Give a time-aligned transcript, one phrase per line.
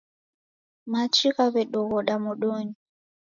[0.91, 2.73] Machi ghawedoghoda modonyi